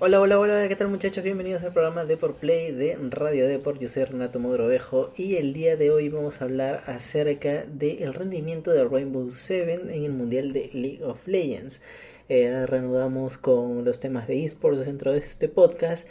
[0.00, 1.24] Hola, hola, hola, ¿qué tal muchachos?
[1.24, 3.80] Bienvenidos al programa de por Play de Radio Deport.
[3.80, 8.70] Yo soy Renato Mogrovejo y el día de hoy vamos a hablar acerca del rendimiento
[8.70, 11.80] de Rainbow Seven en el Mundial de League of Legends.
[12.28, 16.06] Eh, reanudamos con los temas de esports dentro de este podcast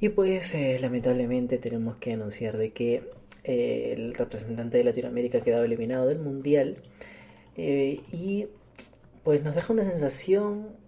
[0.00, 3.02] y pues eh, lamentablemente tenemos que anunciar de que
[3.44, 6.78] eh, el representante de Latinoamérica ha quedado eliminado del Mundial
[7.58, 8.46] y
[9.22, 10.85] pues nos deja una sensación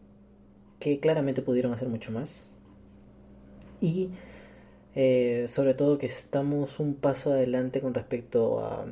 [0.78, 2.50] que claramente pudieron hacer mucho más.
[3.80, 4.10] Y
[4.94, 8.86] eh, sobre todo que estamos un paso adelante con respecto a,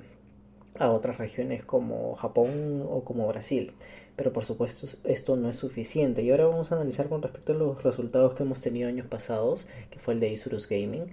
[0.79, 3.73] a otras regiones como Japón o como Brasil.
[4.17, 6.23] Pero por supuesto esto no es suficiente.
[6.23, 9.67] Y ahora vamos a analizar con respecto a los resultados que hemos tenido años pasados,
[9.91, 11.07] que fue el de Isurus Gaming.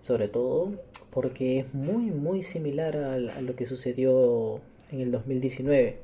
[0.00, 0.72] Sobre todo
[1.10, 5.98] porque es muy muy similar a, a lo que sucedió en el 2019.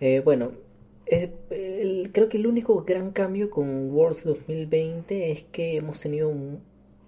[0.00, 0.52] Eh, bueno,
[1.06, 6.32] el, creo que el único gran cambio con Worlds 2020 es que hemos tenido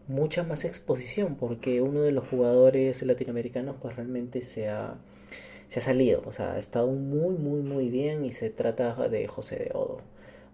[0.09, 4.99] mucha más exposición porque uno de los jugadores latinoamericanos pues realmente se ha,
[5.69, 9.27] se ha salido, o sea, ha estado muy muy muy bien y se trata de
[9.29, 10.01] José de Odo.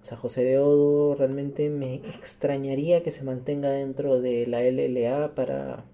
[0.02, 5.34] O sea, José de Odo realmente me extrañaría que se mantenga dentro de la LLA
[5.34, 5.84] para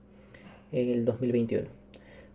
[0.72, 1.69] el 2021.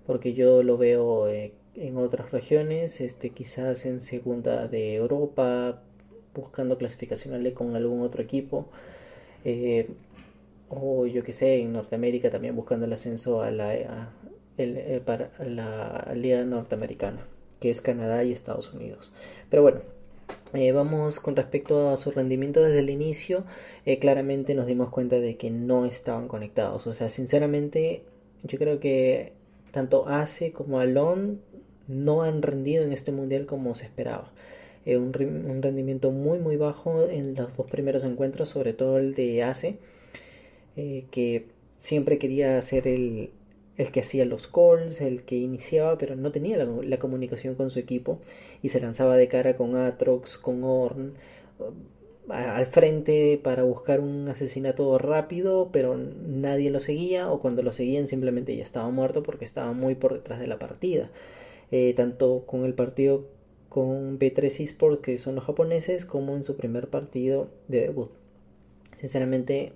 [0.06, 5.82] Porque yo lo veo eh, en otras regiones, este, quizás en segunda de Europa,
[6.34, 8.68] buscando clasificacionales con algún otro equipo,
[9.44, 9.90] eh,
[10.70, 13.74] o yo que sé, en Norteamérica también buscando el ascenso a la,
[14.58, 17.26] el, eh, para la Liga Norteamericana,
[17.60, 19.14] que es Canadá y Estados Unidos.
[19.50, 19.82] Pero bueno,
[20.54, 23.44] eh, vamos con respecto a su rendimiento desde el inicio,
[24.00, 26.88] claramente nos dimos cuenta de que no estaban conectados.
[26.88, 28.04] O sea, sinceramente,
[28.44, 29.34] yo creo que
[29.72, 31.42] tanto Ace como Alon
[31.92, 34.32] no han rendido en este mundial como se esperaba.
[34.86, 39.44] Eh, un, rendimiento muy muy bajo en los dos primeros encuentros, sobre todo el de
[39.44, 39.78] Ace,
[40.76, 41.46] eh, que
[41.78, 43.32] siempre quería hacer el,
[43.78, 47.70] el, que hacía los calls, el que iniciaba, pero no tenía la, la, comunicación con
[47.70, 48.20] su equipo
[48.64, 51.14] y se lanzaba de cara con Atrox, con Orn
[52.30, 58.08] al frente para buscar un asesinato rápido, pero nadie lo seguía o cuando lo seguían
[58.08, 61.10] simplemente ya estaba muerto porque estaba muy por detrás de la partida
[61.72, 63.28] eh, tanto con el partido
[63.70, 68.12] con B3 Esport, que son los japoneses, como en su primer partido de debut.
[68.98, 69.74] Sinceramente,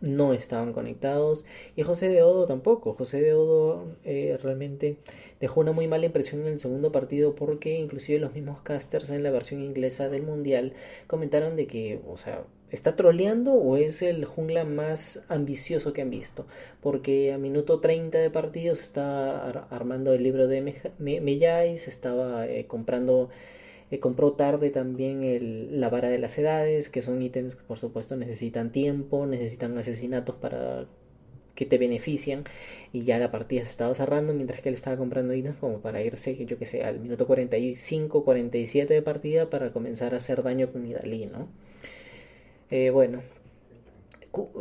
[0.00, 1.44] no estaban conectados
[1.76, 2.94] y José de Odo tampoco.
[2.94, 4.98] José de Odo eh, realmente
[5.40, 9.22] dejó una muy mala impresión en el segundo partido porque inclusive los mismos casters en
[9.22, 10.74] la versión inglesa del mundial
[11.06, 16.10] comentaron de que, o sea, ¿Está troleando o es el jungla más ambicioso que han
[16.10, 16.46] visto?
[16.80, 22.66] Porque a minuto 30 de partidos está ar armando el libro de Mellais, estaba eh,
[22.66, 23.30] comprando,
[23.90, 27.78] eh, compró tarde también el, la vara de las edades, que son ítems que por
[27.78, 30.86] supuesto necesitan tiempo, necesitan asesinatos para
[31.54, 32.44] que te benefician
[32.92, 36.02] y ya la partida se estaba cerrando mientras que él estaba comprando ítems como para
[36.02, 40.72] irse, yo que sé, al minuto 45, 47 de partida para comenzar a hacer daño
[40.72, 41.48] con Nidalí, ¿no?
[42.70, 43.22] Eh, bueno,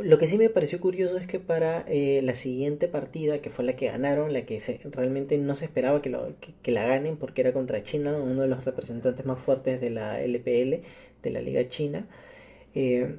[0.01, 3.65] lo que sí me pareció curioso es que para eh, la siguiente partida, que fue
[3.65, 4.59] la que ganaron, la que
[4.91, 9.25] realmente no se esperaba que, la ganen porque era contra China, uno de los representantes
[9.25, 10.83] más fuertes de la LPL,
[11.23, 12.07] de la Liga China,
[12.75, 13.15] eh,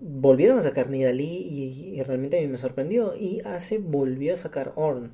[0.00, 3.14] volvieron a sacar Nidalí y, y, realmente a mí me sorprendió.
[3.16, 5.12] Y Ace volvió a sacar Orn,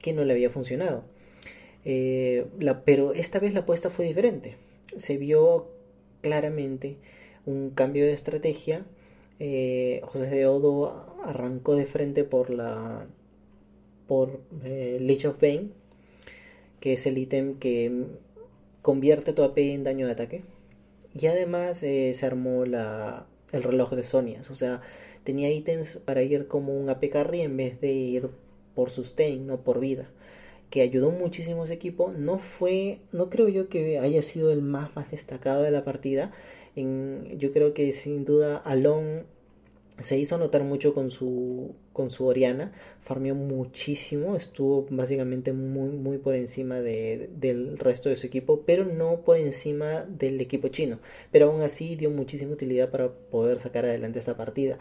[0.00, 1.04] que no le había funcionado.
[1.84, 2.46] Eh,
[2.84, 4.56] pero esta vez la apuesta fue diferente.
[4.96, 5.70] Se vio
[6.20, 6.96] claramente
[7.46, 8.84] un cambio de estrategia.
[9.44, 13.08] Eh, José de Odo arrancó de frente por la
[14.06, 15.70] por eh, Leech of Bane,
[16.78, 18.04] que es el ítem que
[18.82, 20.44] convierte tu AP en daño de ataque.
[21.12, 24.80] Y además eh, se armó la, el reloj de Sonias, o sea,
[25.24, 28.30] tenía ítems para ir como un AP carry en vez de ir
[28.76, 30.08] por sustain, no por vida
[30.70, 32.12] que ayudó muchísimo a ese equipo.
[32.16, 36.32] No fue, no creo yo que haya sido el más, más destacado de la partida,
[36.74, 39.26] yo creo que sin duda Alon
[40.00, 42.72] se hizo notar mucho con su con su Oriana,
[43.02, 48.84] farmeó muchísimo, estuvo básicamente muy muy por encima de, del resto de su equipo, pero
[48.84, 50.98] no por encima del equipo chino,
[51.30, 54.78] pero aún así dio muchísima utilidad para poder sacar adelante esta partida.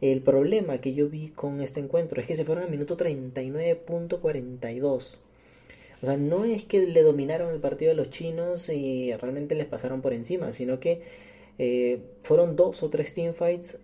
[0.00, 5.18] El problema que yo vi con este encuentro es que se fueron al minuto 39.42.
[6.02, 9.66] O sea, no es que le dominaron el partido a los chinos y realmente les
[9.66, 11.02] pasaron por encima, sino que
[11.58, 13.78] eh, fueron dos o tres teamfights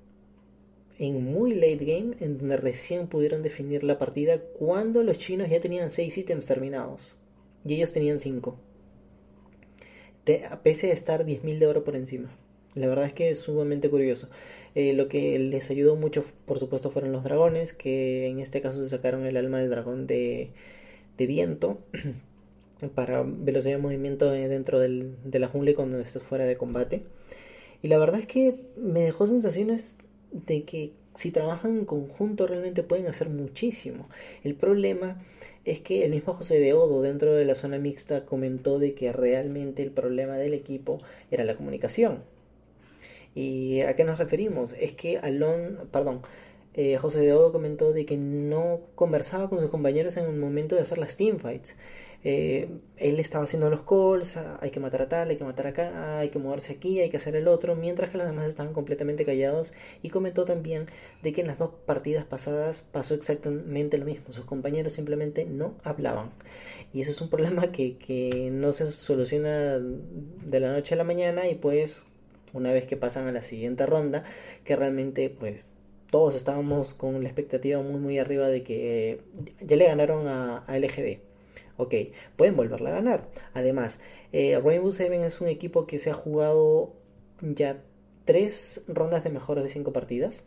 [1.00, 5.58] en muy late game en donde recién pudieron definir la partida cuando los chinos ya
[5.58, 7.16] tenían seis ítems terminados
[7.64, 8.58] y ellos tenían cinco.
[10.50, 12.30] a pese a estar 10.000 de oro por encima.
[12.74, 14.28] La verdad es que es sumamente curioso.
[14.74, 18.80] Eh, lo que les ayudó mucho, por supuesto, fueron los dragones, que en este caso
[18.80, 20.50] se sacaron el alma del dragón de,
[21.16, 21.78] de viento
[22.94, 27.04] para velocidad de movimiento dentro del, de la jungla cuando estés fuera de combate.
[27.82, 29.96] Y la verdad es que me dejó sensaciones
[30.32, 34.08] de que si trabajan en conjunto realmente pueden hacer muchísimo.
[34.44, 35.20] El problema
[35.64, 39.12] es que el mismo José de Odo dentro de la zona mixta comentó de que
[39.12, 40.98] realmente el problema del equipo
[41.30, 42.22] era la comunicación.
[43.34, 44.72] ¿Y a qué nos referimos?
[44.72, 46.22] Es que Alon, perdón,
[46.74, 50.76] eh, José de Odo comentó de que no conversaba con sus compañeros en el momento
[50.76, 51.76] de hacer las teamfights.
[52.22, 52.68] Eh,
[52.98, 56.18] él estaba haciendo los calls, ah, hay que matar a tal, hay que matar acá,
[56.18, 59.24] hay que moverse aquí, hay que hacer el otro, mientras que los demás estaban completamente
[59.24, 59.72] callados
[60.02, 60.86] y comentó también
[61.22, 65.74] de que en las dos partidas pasadas pasó exactamente lo mismo, sus compañeros simplemente no
[65.82, 66.30] hablaban.
[66.92, 71.04] Y eso es un problema que, que no se soluciona de la noche a la
[71.04, 72.04] mañana y pues
[72.52, 74.24] una vez que pasan a la siguiente ronda
[74.64, 75.64] que realmente pues
[76.10, 79.20] todos estábamos con la expectativa muy muy arriba de que
[79.60, 81.29] ya le ganaron a, a LGD
[81.80, 81.94] Ok,
[82.36, 83.28] pueden volverla a ganar.
[83.54, 84.00] Además,
[84.32, 86.92] eh, Rainbow Seven es un equipo que se ha jugado
[87.40, 87.82] ya
[88.26, 90.44] tres rondas de mejores de cinco partidas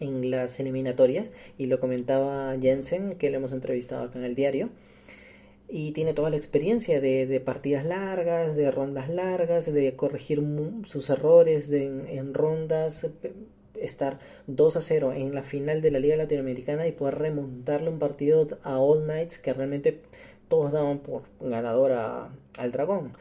[0.00, 4.70] en las eliminatorias y lo comentaba Jensen que le hemos entrevistado acá en el diario
[5.68, 10.42] y tiene toda la experiencia de, partidas largas, de rondas largas, de corregir
[10.86, 13.06] sus errores en rondas,
[13.74, 17.98] estar 2 a 0 en la final de la Liga Latinoamericana y poder remontarle un
[17.98, 20.00] partido a All Knights que realmente
[20.48, 23.12] todos daban por ganador al dragón.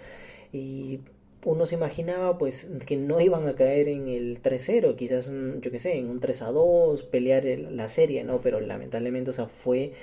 [0.51, 1.01] Y
[1.45, 5.31] uno se imaginaba pues que no iban a caer en el 3-0, quizás
[5.61, 8.41] yo que sé, en un 3-2, pelear la serie, ¿no?
[8.41, 9.93] Pero lamentablemente, o sea, fue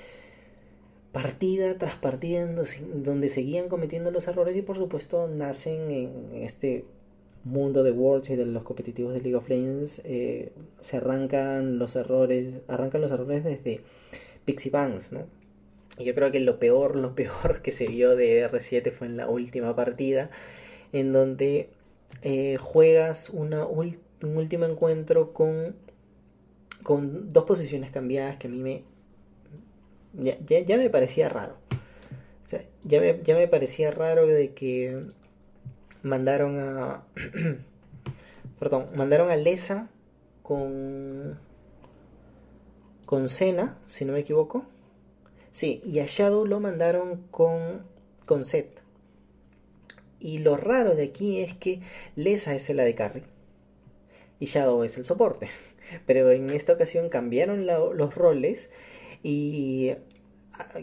[1.11, 6.83] partida tras partida donde seguían cometiendo los errores y por supuesto nacen en este
[7.45, 10.51] mundo de Worlds y de los competitivos de League of Legends eh,
[10.81, 13.79] se arrancan los errores arrancan los errores desde
[14.43, 15.25] Pixie Banks, ¿no?
[15.97, 19.29] Yo creo que lo peor, lo peor que se vio de R7 fue en la
[19.29, 20.29] última partida,
[20.91, 21.69] en donde
[22.21, 25.75] eh, juegas una un último encuentro con,
[26.83, 28.83] con dos posiciones cambiadas que a mí me...
[30.13, 31.57] Ya, ya, me parecía raro.
[32.43, 35.01] O sea, ya me, ya me parecía raro de que
[36.03, 37.03] mandaron a...
[38.59, 39.89] perdón, mandaron a Lesa
[40.41, 41.37] con...
[43.05, 44.65] con Cena, si no me equivoco
[45.55, 47.85] Sí, y a Shadow lo mandaron con,
[48.25, 48.81] con Set.
[50.19, 51.79] Y lo raro de aquí es que
[52.17, 53.23] Lesa es el de carry
[54.37, 55.47] y Shadow es el soporte.
[56.05, 58.69] Pero en esta ocasión cambiaron los roles
[59.23, 59.93] y,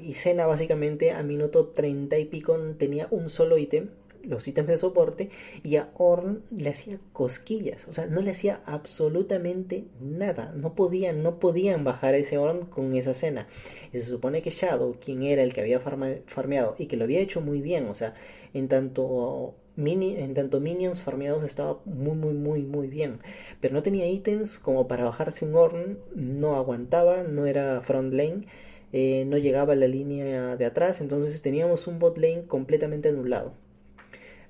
[0.00, 3.90] y Sena básicamente a minuto 30 y pico tenía un solo ítem
[4.22, 5.30] los ítems de soporte
[5.62, 11.22] y a Orn le hacía cosquillas, o sea, no le hacía absolutamente nada, no podían,
[11.22, 13.48] no podían bajar a ese Orn con esa escena.
[13.92, 17.20] Y se supone que Shadow, quien era el que había farmeado y que lo había
[17.20, 18.14] hecho muy bien, o sea,
[18.54, 23.20] en tanto Mini, en tanto minions farmeados estaba muy muy muy muy bien
[23.60, 28.46] pero no tenía ítems como para bajarse un Orn no aguantaba no era front lane
[28.92, 33.54] eh, no llegaba a la línea de atrás entonces teníamos un bot lane completamente anulado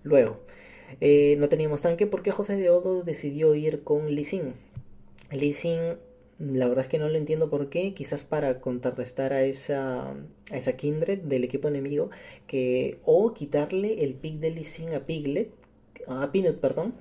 [0.03, 0.41] Luego,
[1.01, 4.55] eh, no teníamos tanque porque José de Odo decidió ir con Lee Sin.
[5.31, 5.97] Lee Sin,
[6.39, 10.57] la verdad es que no lo entiendo por qué, quizás para contrarrestar a esa, a
[10.57, 12.11] esa Kindred del equipo enemigo,
[12.47, 15.51] que, o quitarle el pick de Lee Sin a Piglet,
[16.09, 16.95] a Peanut, perdón,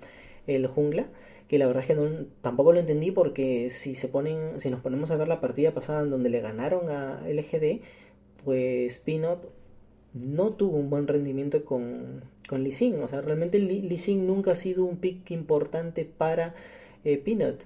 [0.48, 1.10] el jungla,
[1.48, 2.08] que la verdad es que no,
[2.42, 6.02] tampoco lo entendí porque si se ponen, si nos ponemos a ver la partida pasada
[6.02, 7.82] en donde le ganaron a LGD,
[8.46, 9.44] pues Peanut
[10.14, 12.94] no tuvo un buen rendimiento con, con Lee.
[13.02, 16.56] O sea, realmente Lee nunca ha sido un pick importante para
[17.04, 17.64] eh, Peanut.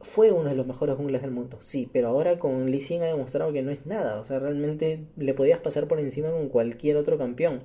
[0.00, 3.52] Fue uno de los mejores jungles del mundo, sí, pero ahora con Lee ha demostrado
[3.52, 4.20] que no es nada.
[4.20, 7.62] O sea, realmente le podías pasar por encima con cualquier otro campeón.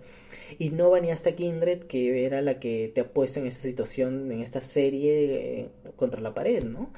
[0.57, 3.61] Y no va ni hasta Kindred, que era la que te ha puesto en esta
[3.61, 6.91] situación, en esta serie eh, contra la pared, ¿no?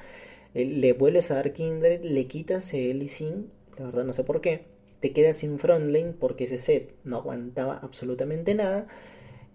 [0.54, 4.24] Eh, le vuelves a dar Kindred, le quitas el Lee Sin, la verdad no sé
[4.24, 8.86] por qué te quedas sin frontlane porque ese set no aguantaba absolutamente nada.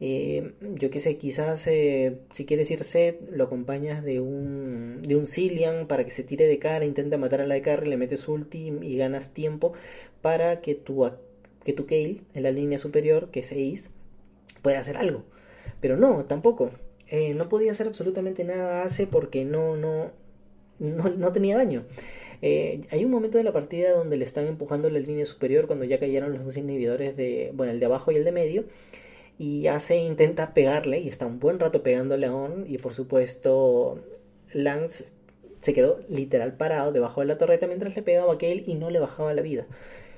[0.03, 5.15] Eh, yo qué sé, quizás eh, si quieres ir set, lo acompañas de un, de
[5.15, 7.97] un Cillian para que se tire de cara, intenta matar a la de carry, le
[7.97, 9.73] metes ulti y ganas tiempo
[10.21, 11.07] para que tu,
[11.63, 13.89] que tu Kale en la línea superior, que es Ace,
[14.63, 15.23] pueda hacer algo.
[15.81, 16.71] Pero no, tampoco.
[17.07, 20.11] Eh, no podía hacer absolutamente nada hace porque no, no,
[20.79, 21.85] no, no tenía daño.
[22.41, 25.85] Eh, hay un momento de la partida donde le están empujando la línea superior cuando
[25.85, 28.65] ya cayeron los dos inhibidores de, bueno, el de abajo y el de medio.
[29.37, 33.99] y hace intenta pegarle y está un buen rato pegándole a On y por supuesto
[34.53, 35.05] Lance
[35.61, 38.89] se quedó literal parado debajo de la torreta mientras le pegaba a aquel y no
[38.89, 39.67] le bajaba la vida.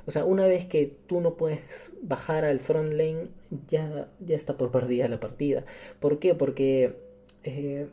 [0.06, 3.27] O sea, una vez que tú no puedes bajar al front lane,
[3.70, 5.65] ya, ya está por perdida la partida.
[6.00, 6.36] ¿Por qué?
[6.36, 6.98] Porque
[7.44, 7.88] eh,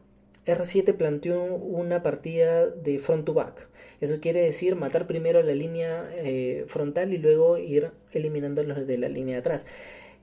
[0.50, 3.68] R7 planteó una partida de front to back.
[4.00, 8.98] Eso quiere decir matar primero la línea eh, frontal y luego ir eliminando los de
[8.98, 9.66] la línea de atrás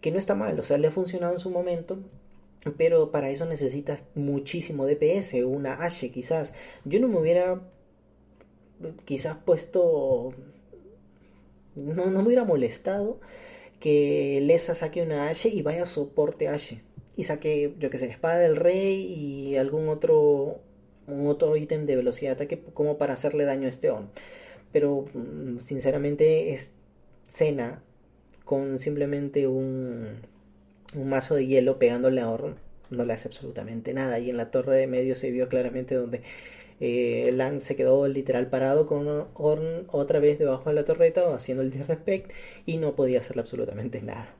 [0.01, 1.99] que no está mal, o sea, le ha funcionado en su momento,
[2.77, 6.53] pero para eso necesitas muchísimo DPS, una Ashe quizás.
[6.85, 7.61] Yo no me hubiera
[9.05, 10.33] quizás puesto,
[11.75, 13.19] no, no me hubiera molestado
[13.79, 16.83] que Lesa saque una Ashe y vaya a soporte Ashe.
[17.17, 20.61] Y saque, yo que sé, espada del rey y algún otro,
[21.07, 24.09] un otro ítem de velocidad de ataque como para hacerle daño a este on.
[24.71, 26.71] Pero mm, sinceramente es
[27.27, 27.83] Cena
[28.45, 30.21] con simplemente un,
[30.95, 32.55] un mazo de hielo pegándole a Orn
[32.89, 34.19] no le hace absolutamente nada.
[34.19, 36.21] Y en la torre de medio se vio claramente donde
[36.79, 41.63] eh, Lang se quedó literal parado con Orn otra vez debajo de la torreta haciendo
[41.63, 42.31] el disrespect
[42.65, 44.35] y no podía hacerle absolutamente nada.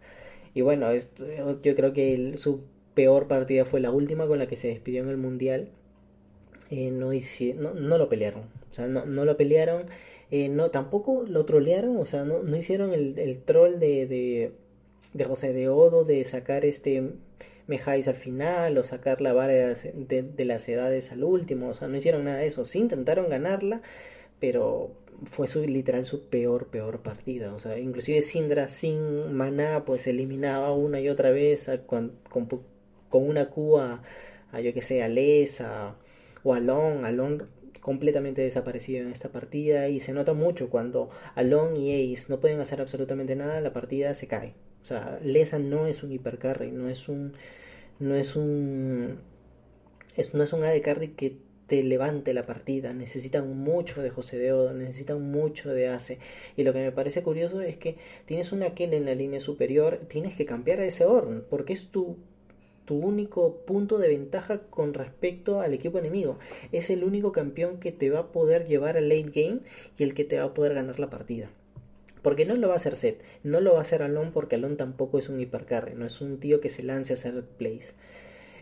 [0.53, 2.61] Y bueno, yo creo que su
[2.93, 5.69] peor partida fue la última con la que se despidió en el mundial.
[6.69, 8.43] Eh, no, no, no, lo pelearon.
[8.71, 9.85] O sea, no, no lo pelearon.
[10.31, 14.51] Eh, no, tampoco lo trolearon, o sea, no, no hicieron el, el troll de, de,
[15.13, 17.11] de, José de Odo de sacar este
[17.67, 21.87] Mejáis al final o sacar la vara de, de, las edades al último, o sea,
[21.87, 23.81] no hicieron nada de eso, sí intentaron ganarla,
[24.39, 24.91] pero
[25.25, 30.73] fue su literal su peor, peor partida, o sea, inclusive Sindra sin maná pues eliminaba
[30.73, 32.47] una y otra vez con, con,
[33.09, 34.01] con, una Q a,
[34.51, 35.95] a yo que sé, a Lesa
[36.43, 37.43] o a Long, a Long
[37.87, 42.59] completamente desaparecido en esta partida y se nota mucho cuando Alon y Ace no pueden
[42.59, 44.55] hacer absolutamente nada, la partida se cae.
[44.81, 47.31] O sea, Lesa no es un hipercarry, no es un
[47.99, 49.19] no es un
[50.17, 54.37] es, no es un AD carry que te levante la partida, necesitan mucho de José
[54.37, 56.19] de Odo, necesitan mucho de Ace.
[56.55, 59.99] Y lo que me parece curioso es que tienes una Ken en la línea superior,
[60.07, 62.17] tienes que cambiar a ese Orn, porque es tu
[62.87, 66.39] tu único punto de ventaja con respecto al equipo enemigo.
[66.71, 69.59] Es el único campeón que te va a poder llevar al late game
[69.97, 71.51] y el que te va a poder ganar la partida.
[72.21, 74.77] Porque no lo va a hacer Set, no lo va a hacer Alon porque Alon
[74.77, 77.93] tampoco es un hipercarry, no es un tío que se lance a hacer plays.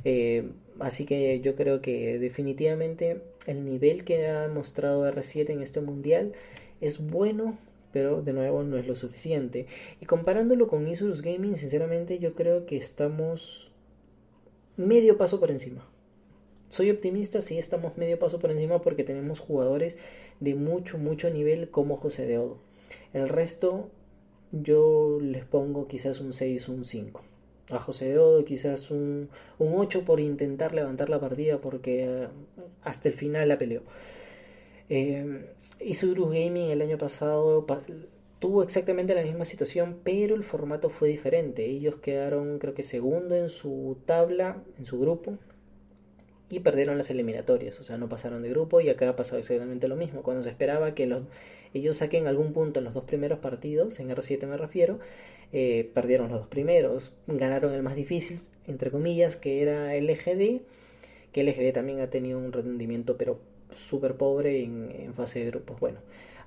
[0.05, 5.81] Eh, así que yo creo que definitivamente el nivel que ha mostrado R7 en este
[5.81, 6.33] mundial
[6.79, 7.57] es bueno,
[7.91, 9.67] pero de nuevo no es lo suficiente.
[9.99, 13.71] Y comparándolo con Isurus Gaming, sinceramente yo creo que estamos
[14.77, 15.87] medio paso por encima.
[16.69, 19.97] Soy optimista, sí estamos medio paso por encima porque tenemos jugadores
[20.39, 22.59] de mucho, mucho nivel como José de Odo.
[23.13, 23.89] El resto
[24.51, 27.23] yo les pongo quizás un 6, un 5.
[27.69, 32.27] A José de Odo quizás un, un 8 por intentar levantar la partida porque eh,
[32.83, 33.81] hasta el final la peleó.
[34.89, 37.65] Eh, Isuru Gaming el año pasado
[38.39, 41.65] tuvo exactamente la misma situación, pero el formato fue diferente.
[41.65, 45.37] Ellos quedaron, creo que segundo en su tabla, en su grupo,
[46.49, 49.87] y perdieron las eliminatorias, o sea, no pasaron de grupo y acá ha pasado exactamente
[49.87, 50.21] lo mismo.
[50.21, 51.23] Cuando se esperaba que los,
[51.73, 54.99] ellos saquen algún punto en los dos primeros partidos, en R7 me refiero,
[55.51, 60.61] eh, perdieron los dos primeros, ganaron el más difícil, entre comillas, que era el LGD,
[61.31, 63.39] que el LGD también ha tenido un rendimiento pero
[63.73, 65.79] súper pobre en, fase de grupos.
[65.79, 65.99] Bueno,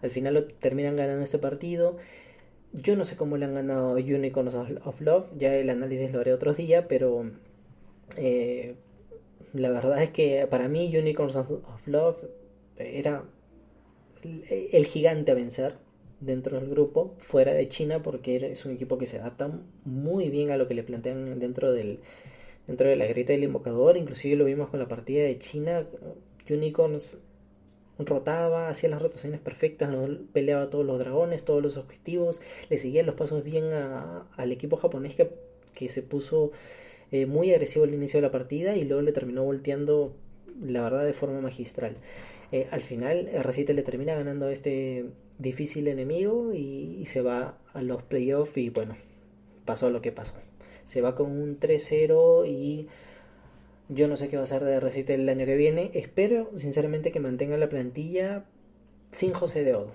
[0.03, 1.97] al final lo terminan ganando este partido.
[2.73, 6.35] Yo no sé cómo le han ganado Unicorns of Love, ya el análisis lo haré
[6.35, 7.31] otro día, pero
[8.17, 8.75] eh,
[9.55, 12.19] la verdad es que para mí Unicorns of Love
[12.77, 13.25] era
[14.23, 15.75] el, gigante a vencer
[16.21, 19.51] dentro del grupo, fuera de China, porque es un equipo que se adapta
[19.85, 22.01] muy bien a lo que le plantean dentro del
[22.67, 25.87] dentro de la grita del invocador, inclusive lo vimos con la partida de China,
[26.51, 27.19] Unicorns
[27.99, 29.91] rotaba, hacía las rotaciones perfectas,
[30.33, 35.15] peleaba todos los dragones, todos los objetivos, le seguía los pasos bien al equipo japonés
[35.15, 35.31] que,
[35.75, 36.53] que se puso
[37.11, 40.15] eh, muy agresivo al inicio de la partida y luego le terminó volteando,
[40.63, 41.97] la verdad, de forma magistral.
[42.51, 45.07] Eh, al final, R7 le termina ganando este
[45.39, 48.97] difícil enemigo y, se va a los playoffs y bueno,
[49.65, 50.35] pasó lo que pasó.
[50.85, 52.89] Se va con un 3-0 y
[53.89, 55.91] yo no sé qué va a hacer de R7 el año que viene.
[55.95, 58.45] Espero, sinceramente, que mantenga la plantilla
[59.13, 59.95] sin José de Odo.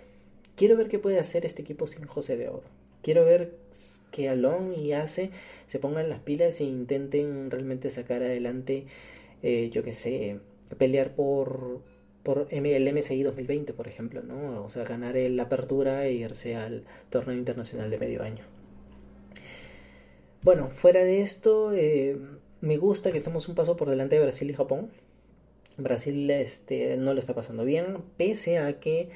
[0.55, 2.63] Quiero ver qué puede hacer este equipo sin José de Odo.
[3.01, 3.57] Quiero ver
[4.11, 5.31] que Alon y Ace
[5.67, 8.85] se pongan las pilas e intenten realmente sacar adelante,
[9.41, 10.39] eh, yo qué sé,
[10.77, 11.81] pelear por,
[12.23, 14.63] por el MSI 2020, por ejemplo, ¿no?
[14.63, 18.45] O sea, ganar la apertura e irse al torneo internacional de medio año.
[20.41, 22.17] Bueno, fuera de esto, eh,
[22.61, 24.89] me gusta que estemos un paso por delante de Brasil y Japón.
[25.77, 29.09] Brasil este, no lo está pasando bien, pese a que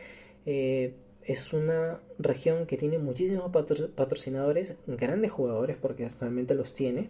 [0.45, 3.51] eh, es una región que tiene muchísimos
[3.95, 7.09] patrocinadores, grandes jugadores, porque realmente los tiene,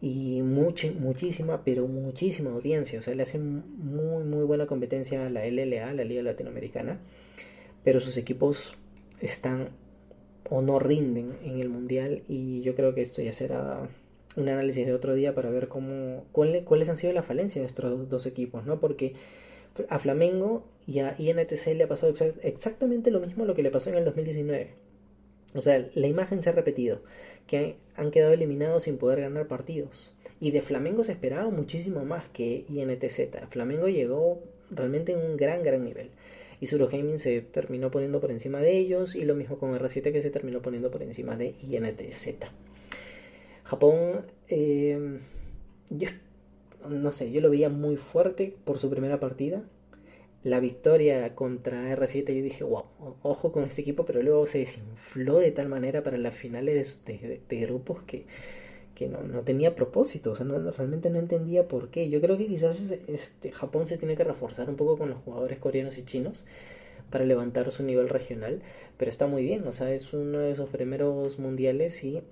[0.00, 2.98] y mucha, muchísima, pero muchísima audiencia.
[2.98, 7.00] O sea, le hacen muy, muy buena competencia a la LLA, la Liga Latinoamericana,
[7.84, 8.74] pero sus equipos
[9.20, 9.70] están
[10.48, 13.88] o no rinden en el Mundial, y yo creo que esto ya será
[14.36, 18.08] un análisis de otro día para ver cómo cuáles han sido las falencias de estos
[18.08, 18.80] dos equipos, ¿no?
[18.80, 19.14] Porque
[19.88, 23.90] a Flamengo y a INTC le ha pasado exactamente lo mismo lo que le pasó
[23.90, 24.89] en el 2019.
[25.54, 27.02] O sea, la imagen se ha repetido,
[27.46, 30.14] que han quedado eliminados sin poder ganar partidos.
[30.38, 33.48] Y de Flamengo se esperaba muchísimo más que INTZ.
[33.50, 34.40] Flamengo llegó
[34.70, 36.10] realmente en un gran, gran nivel.
[36.60, 39.14] Y Suro Gaming se terminó poniendo por encima de ellos.
[39.14, 42.36] Y lo mismo con R7 que se terminó poniendo por encima de INTZ.
[43.64, 45.20] Japón, eh,
[45.90, 46.08] yo
[46.88, 49.62] no sé, yo lo veía muy fuerte por su primera partida.
[50.42, 52.84] La victoria contra R7, yo dije, wow,
[53.22, 57.40] ojo con este equipo, pero luego se desinfló de tal manera para las finales de,
[57.66, 58.24] grupos que,
[58.94, 62.08] que no, no, tenía propósito, o sea, realmente no entendía por qué.
[62.08, 65.58] Yo creo que quizás este, Japón se tiene que reforzar un poco con los jugadores
[65.58, 66.46] coreanos y chinos
[67.10, 68.62] para levantar su nivel regional,
[68.96, 72.22] pero está muy bien, o sea, es uno de esos primeros mundiales y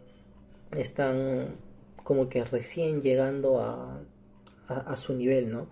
[0.77, 1.57] están
[2.05, 4.01] como que recién llegando a,
[4.69, 5.69] a, su nivel, ¿no?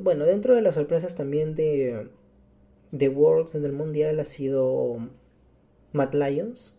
[0.00, 2.08] Bueno, dentro de las sorpresas también de,
[2.90, 5.08] de Worlds en el Mundial ha sido
[5.92, 6.74] Matt Lions,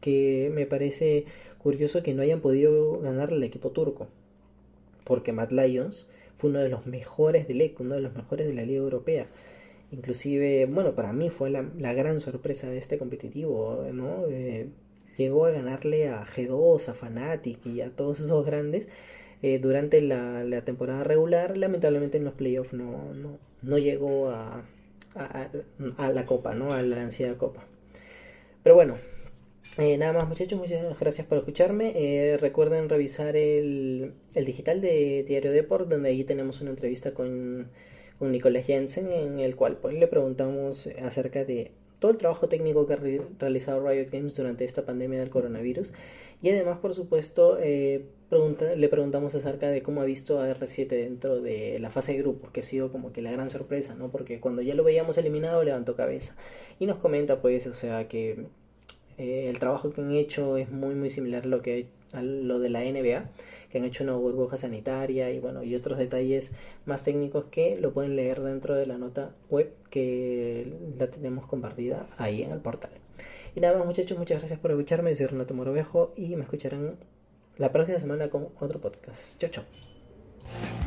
[0.00, 1.24] que me parece
[1.58, 4.08] curioso que no hayan podido ganar al equipo turco,
[5.04, 8.54] porque Matt Lions fue uno de los mejores del ECO, uno de los mejores de
[8.54, 9.26] la Liga Europea.
[9.90, 14.26] Inclusive, bueno, para mí fue la, la gran sorpresa de este competitivo, ¿no?
[14.28, 14.68] Eh,
[15.16, 18.88] llegó a ganarle a G2, a Fnatic y a todos esos grandes
[19.42, 21.56] eh, durante la, temporada regular.
[21.56, 24.64] Lamentablemente en los playoffs no, no, no llegó a,
[25.14, 26.72] a, la copa, ¿no?
[26.72, 27.64] A la ansiada copa.
[28.62, 28.98] Pero bueno,
[29.78, 31.92] eh, nada más muchachos, muchas gracias por escucharme.
[31.94, 37.68] Eh, recuerden revisar el, el, digital de Diario Deport, donde ahí tenemos una entrevista con,
[38.18, 42.86] con Nicolás Jensen, en el cual pues, le preguntamos acerca de todo el trabajo técnico
[42.86, 42.98] que ha
[43.38, 45.92] realizado Riot Games durante esta pandemia del coronavirus.
[46.42, 51.40] Y además, por supuesto, eh, le preguntamos acerca de cómo ha visto a R7 dentro
[51.40, 54.10] de la fase de grupos, que ha sido como que la gran sorpresa, ¿no?
[54.10, 56.36] Porque cuando ya lo veíamos eliminado, levantó cabeza.
[56.78, 58.46] Y nos comenta, pues, o sea, que
[59.18, 62.58] eh, el trabajo que han hecho es muy, muy similar a lo, que, a lo
[62.58, 63.30] de la NBA
[63.70, 66.52] que han hecho una burbuja sanitaria y bueno, y otros detalles
[66.84, 72.08] más técnicos que lo pueden leer dentro de la nota web que la tenemos compartida
[72.16, 72.92] ahí en el portal.
[73.54, 76.96] Y nada más muchachos, muchas gracias por escucharme, yo soy Renato Morovejo y me escucharán
[77.58, 79.38] la próxima semana con otro podcast.
[79.38, 80.85] Chau, chau.